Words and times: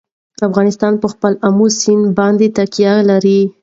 افغانستان 0.47 0.93
په 1.01 1.07
خپل 1.13 1.33
آمو 1.47 1.67
سیند 1.81 2.05
باندې 2.17 2.47
تکیه 2.57 2.93
لري. 3.09 3.41